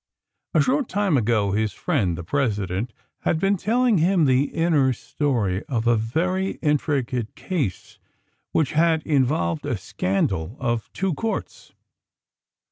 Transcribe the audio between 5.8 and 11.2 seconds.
a very intricate case which had involved a scandal of two